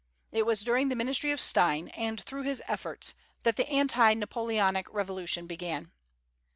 [0.31, 3.13] It was during the ministry of Stein, and through his efforts,
[3.43, 5.91] that the anti Napoleonic revolution began.